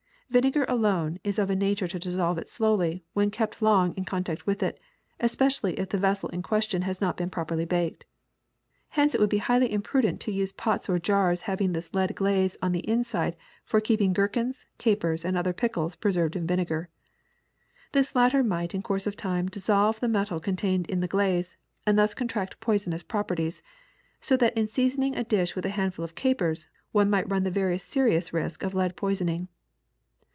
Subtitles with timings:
[0.31, 4.47] Vinegar alone is of a nature to dissolve it slowly when kept long in contact
[4.47, 4.79] with it,
[5.19, 8.05] especially if the vessel in question has not been properly baked.
[8.91, 12.55] Hence it would be highly imprudent to use pots or jars having this lead glaze
[12.61, 13.35] on the inside
[13.65, 16.87] for keeping gherkins, capers, and other pickles preserved in vinegar.
[17.91, 21.99] This latter might in course of time dissolve the metal contained in the glaze and
[21.99, 23.61] thus contract poisonous properties,
[24.21, 27.51] so that in seasoning a dish with a handful of capers one might ru»n the
[27.51, 29.49] very serious risk of lead poisoning.